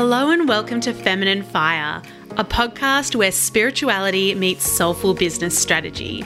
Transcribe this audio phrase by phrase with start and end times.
[0.00, 2.00] Hello and welcome to Feminine Fire,
[2.36, 6.24] a podcast where spirituality meets soulful business strategy.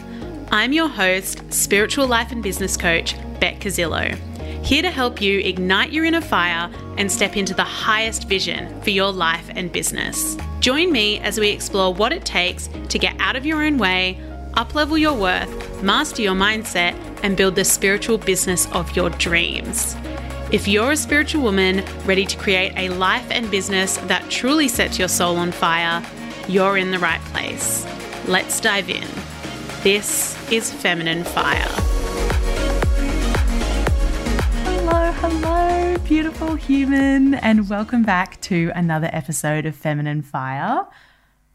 [0.50, 4.14] I'm your host, spiritual life and business coach, Beck Casillo,
[4.62, 8.90] here to help you ignite your inner fire and step into the highest vision for
[8.90, 10.36] your life and business.
[10.60, 14.20] Join me as we explore what it takes to get out of your own way,
[14.52, 19.96] uplevel your worth, master your mindset, and build the spiritual business of your dreams.
[20.52, 24.98] If you're a spiritual woman ready to create a life and business that truly sets
[24.98, 26.04] your soul on fire,
[26.46, 27.86] you're in the right place.
[28.28, 29.08] Let's dive in.
[29.82, 31.56] This is Feminine Fire.
[34.66, 40.86] Hello, hello, beautiful human, and welcome back to another episode of Feminine Fire.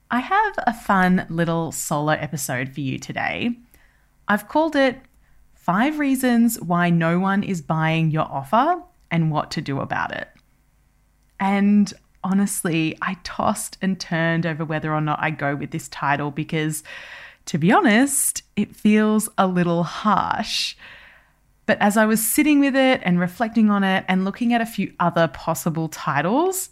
[0.09, 3.59] I have a fun little solo episode for you today.
[4.27, 4.99] I've called it
[5.67, 10.29] Five Reasons Why No One Is Buying Your Offer and What to Do About It.
[11.41, 16.31] And honestly, I tossed and turned over whether or not I go with this title
[16.31, 16.85] because,
[17.47, 20.77] to be honest, it feels a little harsh.
[21.65, 24.65] But as I was sitting with it and reflecting on it and looking at a
[24.65, 26.69] few other possible titles,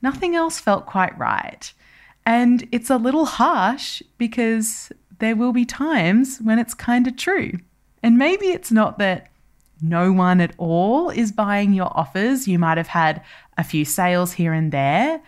[0.00, 1.70] nothing else felt quite right.
[2.24, 7.52] And it's a little harsh because there will be times when it's kind of true.
[8.02, 9.28] And maybe it's not that
[9.80, 12.48] no one at all is buying your offers.
[12.48, 13.22] You might have had
[13.56, 15.22] a few sales here and there.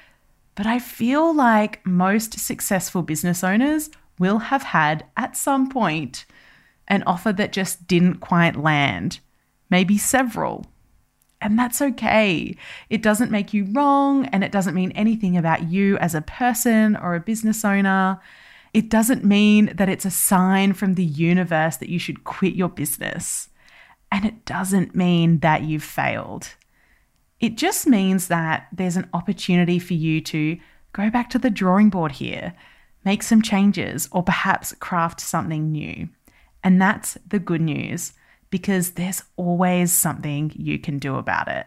[0.54, 6.26] But I feel like most successful business owners will have had at some point
[6.88, 9.20] an offer that just didn't quite land,
[9.70, 10.66] maybe several.
[11.40, 12.56] And that's okay.
[12.90, 16.96] It doesn't make you wrong and it doesn't mean anything about you as a person
[16.96, 18.20] or a business owner.
[18.72, 22.68] It doesn't mean that it's a sign from the universe that you should quit your
[22.68, 23.48] business.
[24.12, 26.54] And it doesn't mean that you've failed.
[27.40, 30.58] It just means that there's an opportunity for you to
[30.92, 32.54] go back to the drawing board here,
[33.04, 36.08] make some changes, or perhaps craft something new.
[36.62, 38.12] And that's the good news
[38.50, 41.66] because there's always something you can do about it.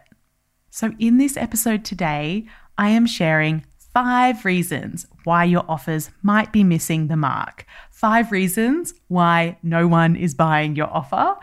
[0.70, 3.64] So, in this episode today, I am sharing
[3.94, 10.16] five reasons why your offers might be missing the mark, five reasons why no one
[10.16, 11.36] is buying your offer,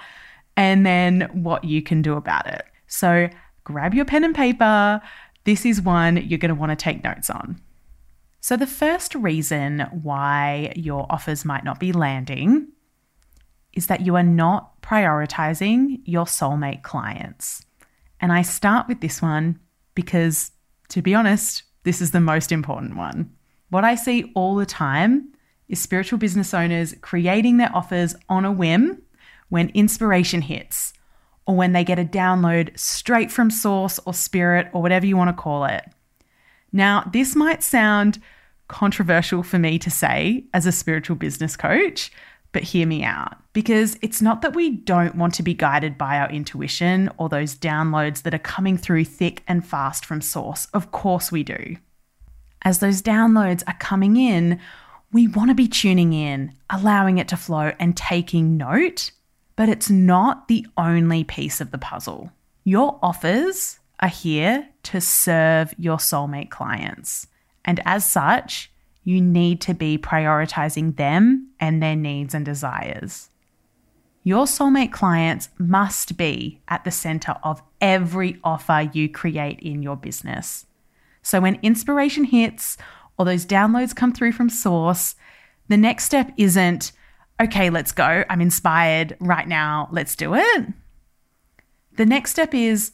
[0.58, 2.64] and then what you can do about it.
[2.88, 3.30] So,
[3.64, 5.02] grab your pen and paper.
[5.46, 7.60] This is one you're going to want to take notes on.
[8.42, 12.68] So, the first reason why your offers might not be landing
[13.74, 17.66] is that you are not prioritizing your soulmate clients.
[18.20, 19.58] And I start with this one
[19.96, 20.52] because,
[20.90, 23.32] to be honest, this is the most important one.
[23.70, 25.30] What I see all the time
[25.70, 29.02] is spiritual business owners creating their offers on a whim
[29.50, 30.94] when inspiration hits
[31.46, 35.36] or when they get a download straight from source or spirit or whatever you want
[35.36, 35.84] to call it.
[36.72, 38.22] Now, this might sound
[38.68, 42.12] controversial for me to say as a spiritual business coach,
[42.52, 46.18] but hear me out because it's not that we don't want to be guided by
[46.18, 50.68] our intuition or those downloads that are coming through thick and fast from source.
[50.74, 51.78] Of course, we do.
[52.64, 54.60] As those downloads are coming in,
[55.12, 59.12] we want to be tuning in, allowing it to flow, and taking note,
[59.56, 62.32] but it's not the only piece of the puzzle.
[62.64, 67.28] Your offers are here to serve your soulmate clients.
[67.66, 68.71] And as such,
[69.04, 73.30] you need to be prioritizing them and their needs and desires.
[74.24, 79.96] Your soulmate clients must be at the center of every offer you create in your
[79.96, 80.68] business.
[81.24, 82.78] So when inspiration hits
[83.18, 85.16] or those downloads come through from source,
[85.68, 86.92] the next step isn't,
[87.42, 88.24] okay, let's go.
[88.30, 89.90] I'm inspired right now.
[89.92, 90.66] Let's do it.
[91.98, 92.92] The next step is,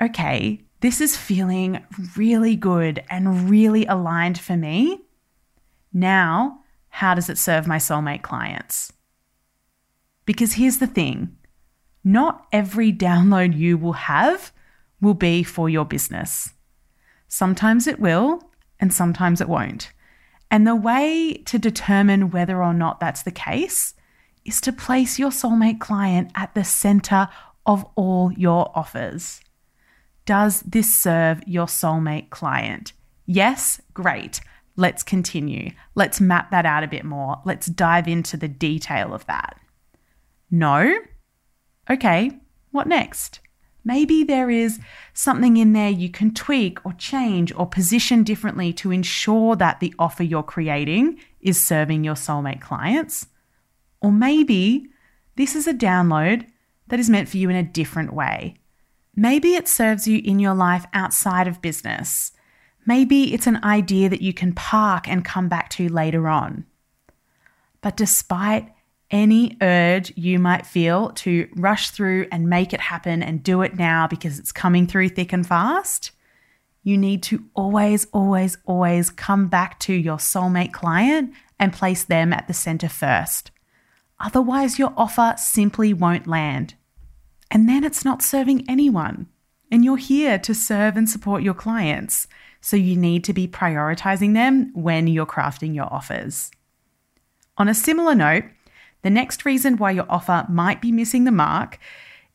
[0.00, 1.84] okay, this is feeling
[2.16, 5.00] really good and really aligned for me.
[5.92, 8.92] Now, how does it serve my soulmate clients?
[10.24, 11.36] Because here's the thing
[12.02, 14.52] not every download you will have
[15.00, 16.54] will be for your business.
[17.28, 19.92] Sometimes it will, and sometimes it won't.
[20.50, 23.94] And the way to determine whether or not that's the case
[24.44, 27.28] is to place your soulmate client at the center
[27.66, 29.40] of all your offers.
[30.24, 32.92] Does this serve your soulmate client?
[33.26, 34.40] Yes, great.
[34.80, 35.72] Let's continue.
[35.94, 37.42] Let's map that out a bit more.
[37.44, 39.60] Let's dive into the detail of that.
[40.50, 40.96] No?
[41.90, 42.30] Okay,
[42.70, 43.40] what next?
[43.84, 44.80] Maybe there is
[45.12, 49.94] something in there you can tweak or change or position differently to ensure that the
[49.98, 53.26] offer you're creating is serving your soulmate clients.
[54.00, 54.86] Or maybe
[55.36, 56.46] this is a download
[56.88, 58.54] that is meant for you in a different way.
[59.14, 62.32] Maybe it serves you in your life outside of business
[62.86, 66.64] Maybe it's an idea that you can park and come back to later on.
[67.80, 68.72] But despite
[69.10, 73.76] any urge you might feel to rush through and make it happen and do it
[73.76, 76.12] now because it's coming through thick and fast,
[76.82, 82.32] you need to always, always, always come back to your soulmate client and place them
[82.32, 83.50] at the center first.
[84.18, 86.74] Otherwise, your offer simply won't land.
[87.50, 89.26] And then it's not serving anyone.
[89.70, 92.26] And you're here to serve and support your clients.
[92.60, 96.50] So you need to be prioritizing them when you're crafting your offers.
[97.56, 98.44] On a similar note,
[99.02, 101.78] the next reason why your offer might be missing the mark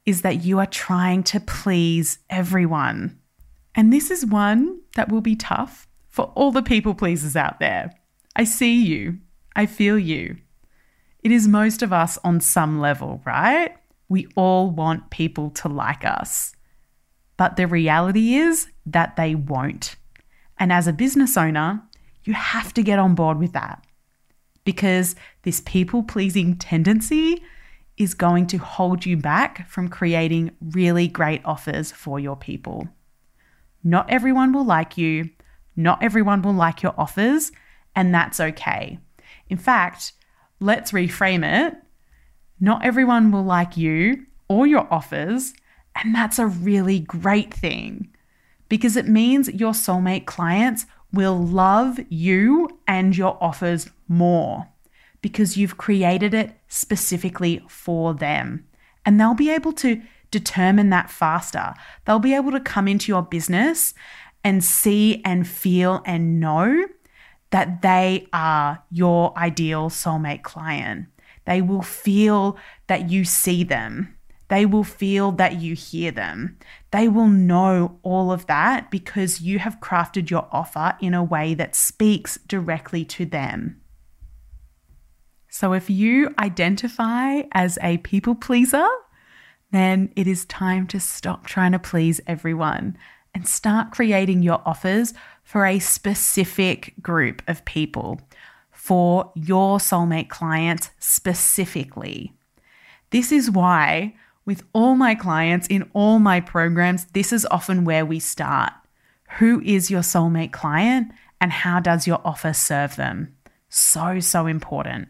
[0.06, 3.20] is that you are trying to please everyone.
[3.76, 7.94] And this is one that will be tough for all the people pleasers out there.
[8.36, 9.20] I see you,
[9.56, 10.38] I feel you.
[11.24, 13.76] It is most of us on some level, right?
[14.10, 16.54] We all want people to like us.
[17.38, 19.96] But the reality is that they won't.
[20.58, 21.82] And as a business owner,
[22.24, 23.86] you have to get on board with that
[24.64, 27.44] because this people pleasing tendency
[27.98, 32.90] is going to hold you back from creating really great offers for your people.
[33.84, 35.30] Not everyone will like you,
[35.76, 37.52] not everyone will like your offers,
[37.96, 39.00] and that's okay.
[39.48, 40.14] In fact,
[40.60, 41.76] let's reframe it.
[42.60, 45.54] Not everyone will like you or your offers,
[45.96, 48.15] and that's a really great thing
[48.70, 54.68] because it means your soulmate clients will love you and your offers more
[55.22, 58.66] because you've created it specifically for them.
[59.06, 60.02] And they'll be able to
[60.32, 61.74] determine that faster.
[62.06, 63.94] They'll be able to come into your business
[64.44, 66.88] and see and feel and know
[67.52, 71.08] that they are your ideal soulmate client.
[71.46, 72.58] They will feel
[72.88, 74.15] that you see them.
[74.56, 76.58] They will feel that you hear them.
[76.92, 81.56] They will know all of that because you have crafted your offer in a way
[81.56, 83.82] that speaks directly to them.
[85.50, 88.88] So, if you identify as a people pleaser,
[89.74, 92.98] then it is time to stop trying to please everyone
[93.34, 95.14] and start creating your offers
[95.44, 98.22] for a specific group of people,
[98.72, 102.32] for your soulmate clients specifically.
[103.10, 104.14] This is why,
[104.46, 108.74] with all my clients in all my programs, this is often where we start.
[109.40, 111.12] Who is your soulmate client
[111.42, 113.36] and how does your offer serve them?
[113.70, 115.10] So, so important.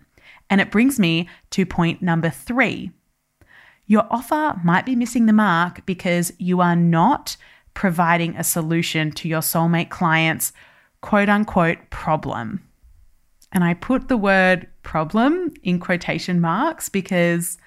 [0.50, 2.92] And it brings me to point number three
[3.88, 7.38] your offer might be missing the mark because you are not
[7.76, 10.52] providing a solution to your soulmate client's
[11.02, 12.68] quote unquote problem.
[13.52, 17.58] And I put the word problem in quotation marks because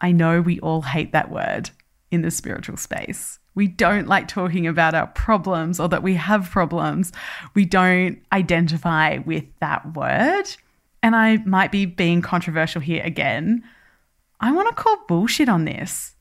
[0.00, 1.70] I know we all hate that word
[2.10, 3.38] in the spiritual space.
[3.54, 7.12] We don't like talking about our problems or that we have problems.
[7.54, 10.44] We don't identify with that word.
[11.02, 13.64] And I might be being controversial here again,
[14.40, 16.14] I want to call bullshit on this.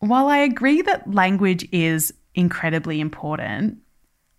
[0.00, 3.78] While I agree that language is incredibly important,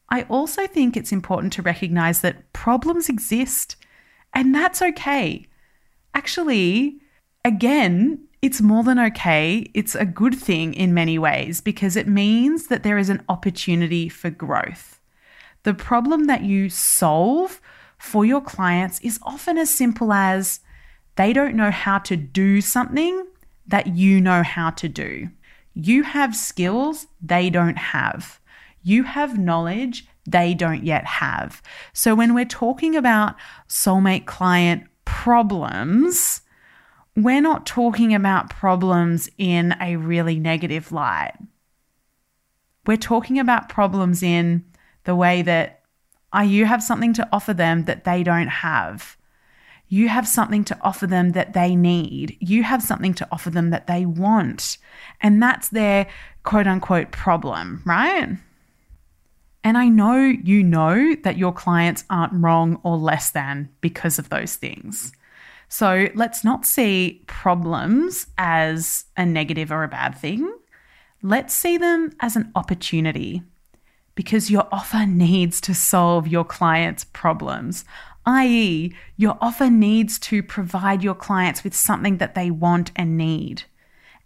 [0.09, 3.75] I also think it's important to recognize that problems exist
[4.33, 5.47] and that's okay.
[6.13, 6.99] Actually,
[7.43, 9.69] again, it's more than okay.
[9.73, 14.09] It's a good thing in many ways because it means that there is an opportunity
[14.09, 14.99] for growth.
[15.63, 17.59] The problem that you solve
[17.97, 20.59] for your clients is often as simple as
[21.15, 23.25] they don't know how to do something
[23.65, 25.29] that you know how to do.
[25.73, 28.39] You have skills they don't have.
[28.83, 31.61] You have knowledge they don't yet have.
[31.93, 33.35] So when we're talking about
[33.67, 36.41] soulmate client problems,
[37.17, 41.33] we're not talking about problems in a really negative light.
[42.85, 44.63] We're talking about problems in
[45.03, 45.81] the way that
[46.33, 49.17] uh, you have something to offer them that they don't have.
[49.89, 52.37] You have something to offer them that they need.
[52.39, 54.77] You have something to offer them that they want.
[55.19, 56.05] And that's their
[56.43, 58.37] quote unquote problem, right?
[59.63, 64.29] And I know you know that your clients aren't wrong or less than because of
[64.29, 65.13] those things.
[65.69, 70.51] So let's not see problems as a negative or a bad thing.
[71.21, 73.41] Let's see them as an opportunity
[74.15, 77.85] because your offer needs to solve your client's problems
[78.27, 83.63] i.e., your offer needs to provide your clients with something that they want and need.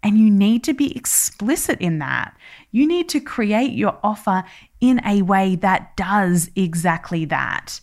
[0.04, 2.36] And you need to be explicit in that.
[2.72, 4.44] You need to create your offer
[4.80, 7.80] in a way that does exactly that.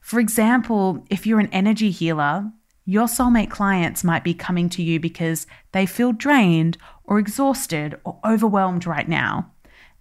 [0.00, 2.50] For example, if you're an energy healer,
[2.84, 8.18] your soulmate clients might be coming to you because they feel drained or exhausted or
[8.24, 9.50] overwhelmed right now.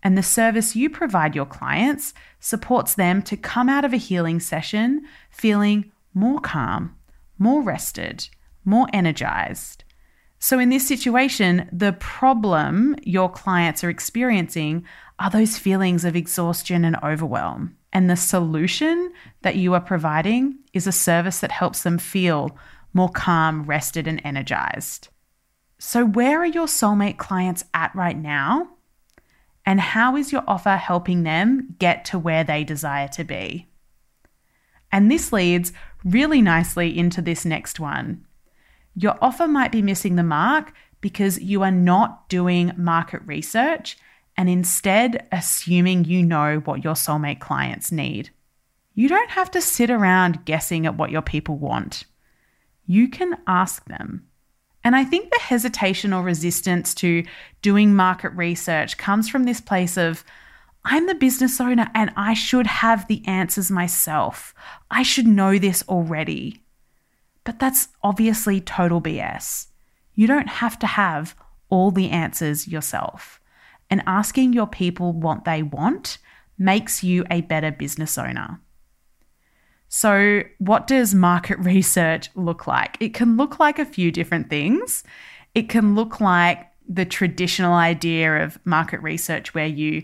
[0.02, 4.40] And the service you provide your clients supports them to come out of a healing
[4.40, 6.96] session feeling more calm,
[7.38, 8.30] more rested,
[8.64, 9.84] more energized.
[10.40, 14.86] So, in this situation, the problem your clients are experiencing
[15.20, 17.76] are those feelings of exhaustion and overwhelm.
[17.92, 22.58] And the solution that you are providing is a service that helps them feel
[22.94, 25.10] more calm, rested, and energized.
[25.78, 28.70] So, where are your soulmate clients at right now?
[29.66, 33.68] And how is your offer helping them get to where they desire to be?
[34.92, 35.72] And this leads
[36.04, 38.26] really nicely into this next one.
[38.96, 43.98] Your offer might be missing the mark because you are not doing market research
[44.40, 48.30] and instead assuming you know what your soulmate clients need.
[48.94, 52.06] You don't have to sit around guessing at what your people want.
[52.86, 54.30] You can ask them.
[54.82, 57.26] And I think the hesitation or resistance to
[57.62, 60.24] doing market research comes from this place of,
[60.86, 64.54] I'm the business owner and I should have the answers myself.
[64.90, 66.64] I should know this already.
[67.44, 69.68] But that's obviously total BS.
[70.16, 71.36] You don't have to have
[71.70, 73.39] all the answers yourself.
[73.90, 76.20] And asking your people what they want
[76.58, 78.60] makes you a better business owner.
[79.88, 82.98] So, what does market research look like?
[83.00, 85.04] It can look like a few different things.
[85.56, 90.04] It can look like the traditional idea of market research where you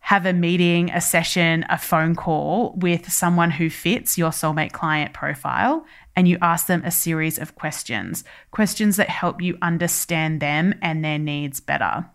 [0.00, 5.12] have a meeting, a session, a phone call with someone who fits your soulmate client
[5.12, 5.84] profile,
[6.16, 11.04] and you ask them a series of questions, questions that help you understand them and
[11.04, 12.06] their needs better.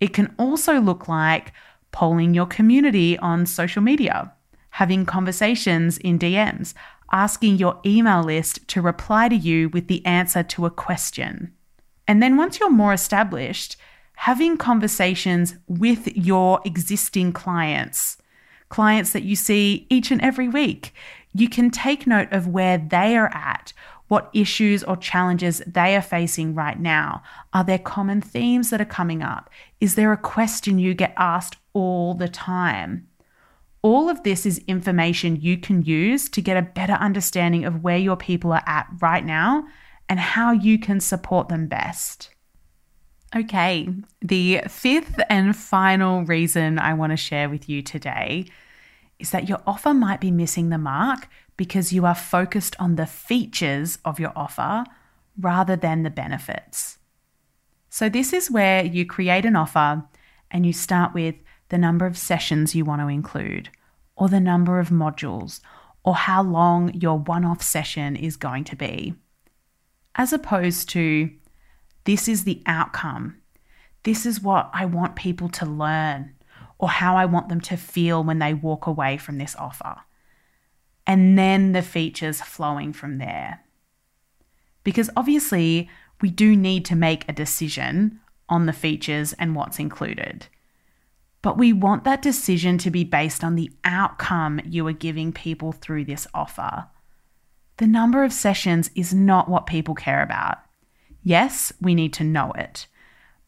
[0.00, 1.52] It can also look like
[1.92, 4.32] polling your community on social media
[4.76, 6.74] having conversations in DMs,
[7.10, 11.50] asking your email list to reply to you with the answer to a question.
[12.06, 13.76] And then once you're more established,
[14.16, 18.18] having conversations with your existing clients,
[18.68, 20.92] clients that you see each and every week.
[21.32, 23.72] You can take note of where they are at,
[24.08, 27.22] what issues or challenges they are facing right now.
[27.54, 29.48] Are there common themes that are coming up?
[29.80, 33.08] Is there a question you get asked all the time?
[33.82, 37.98] All of this is information you can use to get a better understanding of where
[37.98, 39.66] your people are at right now
[40.08, 42.30] and how you can support them best.
[43.34, 43.88] Okay,
[44.22, 48.46] the fifth and final reason I want to share with you today
[49.18, 53.06] is that your offer might be missing the mark because you are focused on the
[53.06, 54.84] features of your offer
[55.38, 56.98] rather than the benefits.
[57.96, 60.04] So, this is where you create an offer
[60.50, 61.34] and you start with
[61.70, 63.70] the number of sessions you want to include,
[64.16, 65.60] or the number of modules,
[66.04, 69.14] or how long your one off session is going to be,
[70.14, 71.30] as opposed to
[72.04, 73.38] this is the outcome.
[74.02, 76.34] This is what I want people to learn,
[76.78, 79.96] or how I want them to feel when they walk away from this offer.
[81.06, 83.60] And then the features flowing from there.
[84.84, 85.88] Because obviously,
[86.20, 90.46] we do need to make a decision on the features and what's included.
[91.42, 95.72] But we want that decision to be based on the outcome you are giving people
[95.72, 96.86] through this offer.
[97.76, 100.58] The number of sessions is not what people care about.
[101.22, 102.86] Yes, we need to know it,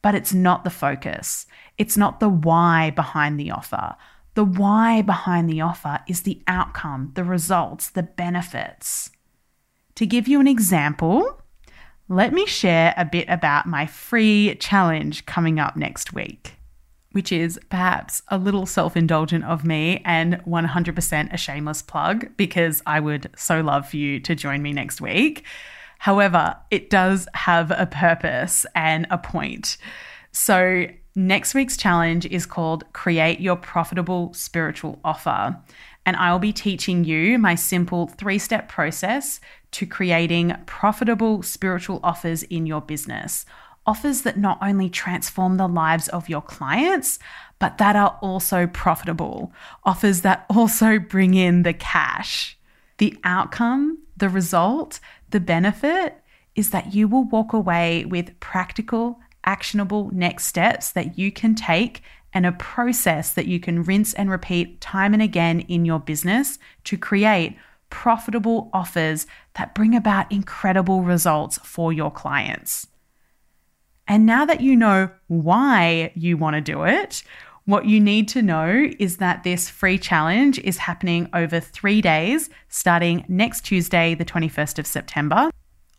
[0.02, 1.46] but it's not the focus.
[1.78, 3.96] It's not the why behind the offer.
[4.34, 9.10] The why behind the offer is the outcome, the results, the benefits.
[9.94, 11.37] To give you an example,
[12.08, 16.58] let me share a bit about my free challenge coming up next week
[17.12, 22.82] which is perhaps a little self indulgent of me and 100% a shameless plug because
[22.86, 25.44] I would so love for you to join me next week.
[25.98, 29.78] However, it does have a purpose and a point.
[30.30, 30.86] So,
[31.16, 35.56] next week's challenge is called Create Your Profitable Spiritual Offer.
[36.08, 39.40] And I'll be teaching you my simple three step process
[39.72, 43.44] to creating profitable spiritual offers in your business
[43.86, 47.18] offers that not only transform the lives of your clients,
[47.58, 49.52] but that are also profitable,
[49.84, 52.58] offers that also bring in the cash.
[52.96, 56.22] The outcome, the result, the benefit
[56.54, 62.02] is that you will walk away with practical, actionable next steps that you can take
[62.32, 66.58] and a process that you can rinse and repeat time and again in your business
[66.84, 67.56] to create
[67.90, 72.86] profitable offers that bring about incredible results for your clients.
[74.06, 77.22] And now that you know why you want to do it,
[77.66, 82.48] what you need to know is that this free challenge is happening over three days,
[82.68, 85.50] starting next Tuesday, the 21st of September.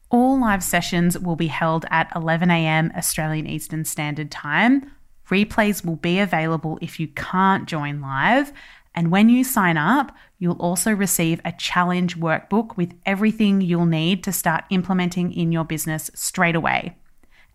[0.10, 2.92] All live sessions will be held at 11 a.m.
[2.98, 4.90] Australian Eastern Standard Time,
[5.30, 8.52] Replays will be available if you can't join live.
[8.96, 14.24] And when you sign up, you'll also receive a challenge workbook with everything you'll need
[14.24, 16.98] to start implementing in your business straight away.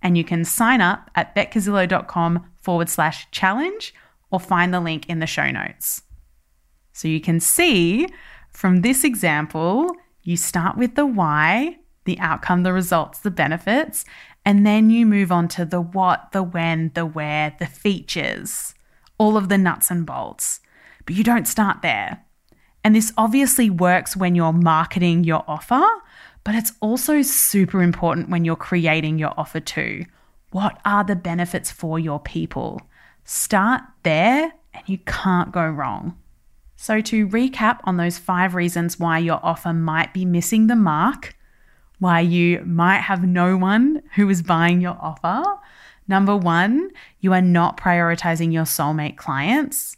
[0.02, 3.94] And you can sign up at betkazillo.com forward slash challenge
[4.30, 6.02] or find the link in the show notes.
[6.92, 8.06] So you can see
[8.50, 9.90] from this example,
[10.22, 14.04] you start with the why, the outcome, the results, the benefits,
[14.44, 18.74] and then you move on to the what, the when, the where, the features,
[19.18, 20.60] all of the nuts and bolts.
[21.06, 22.24] But you don't start there.
[22.82, 25.82] And this obviously works when you're marketing your offer,
[26.44, 30.04] but it's also super important when you're creating your offer too.
[30.50, 32.82] What are the benefits for your people?
[33.24, 36.18] Start there and you can't go wrong.
[36.76, 41.34] So, to recap on those five reasons why your offer might be missing the mark,
[41.98, 45.42] why you might have no one who is buying your offer.
[46.06, 49.96] Number one, you are not prioritizing your soulmate clients.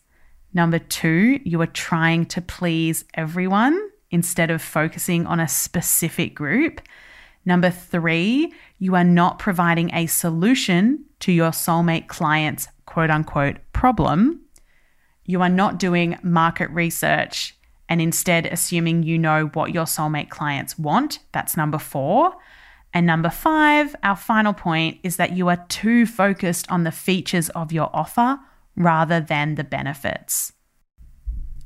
[0.54, 6.80] Number two, you are trying to please everyone instead of focusing on a specific group.
[7.44, 14.40] Number three, you are not providing a solution to your soulmate client's quote unquote problem.
[15.24, 17.55] You are not doing market research
[17.88, 21.20] and instead assuming you know what your soulmate clients want.
[21.32, 22.34] That's number four.
[22.92, 27.48] And number five, our final point is that you are too focused on the features
[27.50, 28.38] of your offer
[28.74, 30.52] rather than the benefits.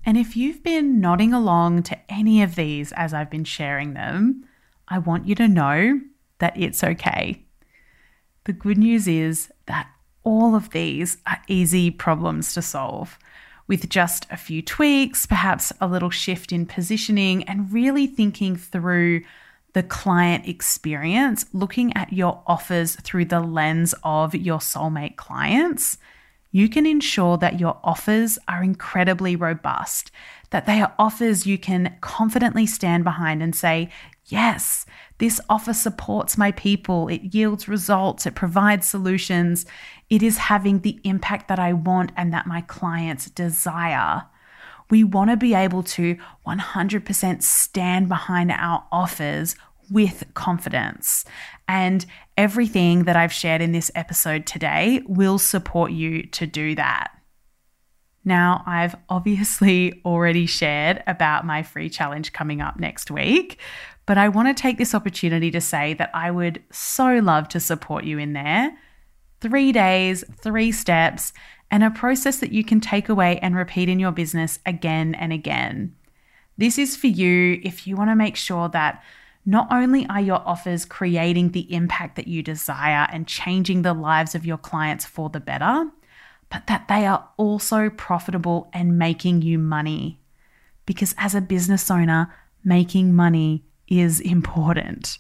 [0.05, 4.45] And if you've been nodding along to any of these as I've been sharing them,
[4.89, 6.01] I want you to know
[6.39, 7.45] that it's okay.
[8.45, 9.89] The good news is that
[10.25, 13.19] all of these are easy problems to solve
[13.71, 19.23] with just a few tweaks, perhaps a little shift in positioning, and really thinking through
[19.75, 25.99] the client experience, looking at your offers through the lens of your soulmate clients,
[26.51, 30.11] you can ensure that your offers are incredibly robust,
[30.51, 33.89] that they are offers you can confidently stand behind and say,
[34.27, 34.85] Yes,
[35.21, 37.09] this offer supports my people.
[37.09, 38.25] It yields results.
[38.25, 39.67] It provides solutions.
[40.09, 44.25] It is having the impact that I want and that my clients desire.
[44.89, 49.57] We want to be able to 100% stand behind our offers
[49.91, 51.27] with confidence.
[51.69, 52.07] And
[52.39, 57.13] everything that I've shared in this episode today will support you to do that.
[58.25, 63.59] Now, I've obviously already shared about my free challenge coming up next week,
[64.07, 67.61] but I want to take this opportunity to say that I would so love to
[67.61, 68.77] support you in there.
[69.41, 71.33] Three days, three steps,
[71.71, 75.33] and a process that you can take away and repeat in your business again and
[75.33, 75.95] again.
[76.59, 79.03] This is for you if you want to make sure that
[79.47, 84.35] not only are your offers creating the impact that you desire and changing the lives
[84.35, 85.87] of your clients for the better,
[86.51, 90.21] but that they are also profitable and making you money.
[90.85, 92.35] Because as a business owner,
[92.65, 95.19] making money is important.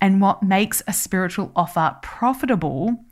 [0.00, 3.04] And what makes a spiritual offer profitable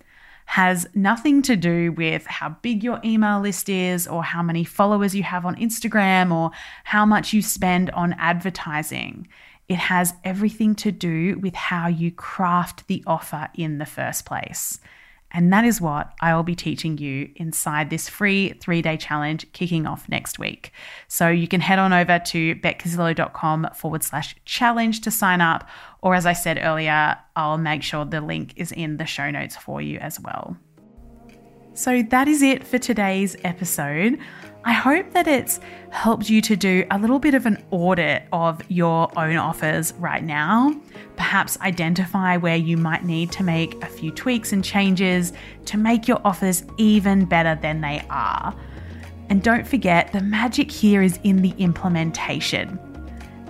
[0.47, 5.15] has nothing to do with how big your email list is or how many followers
[5.15, 6.51] you have on Instagram or
[6.85, 9.29] how much you spend on advertising.
[9.69, 14.79] It has everything to do with how you craft the offer in the first place.
[15.33, 19.51] And that is what I will be teaching you inside this free three day challenge
[19.53, 20.73] kicking off next week.
[21.09, 25.69] So you can head on over to betkazillo.com forward slash challenge to sign up.
[26.03, 29.57] Or as I said earlier, I'll make sure the link is in the show notes
[29.57, 30.57] for you as well.
[31.75, 34.19] So that is it for today's episode.
[34.65, 35.59] I hope that it's
[35.91, 40.23] helped you to do a little bit of an audit of your own offers right
[40.23, 40.81] now.
[41.17, 45.33] Perhaps identify where you might need to make a few tweaks and changes
[45.65, 48.55] to make your offers even better than they are.
[49.29, 52.79] And don't forget, the magic here is in the implementation.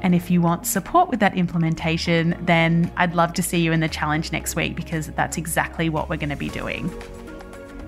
[0.01, 3.81] And if you want support with that implementation, then I'd love to see you in
[3.81, 6.91] the challenge next week because that's exactly what we're going to be doing.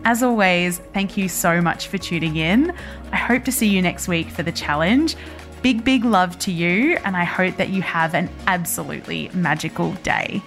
[0.07, 2.75] As always, thank you so much for tuning in.
[3.11, 5.17] I hope to see you next week for the challenge.
[5.63, 10.43] Big, big love to you, and I hope that you have an absolutely magical day.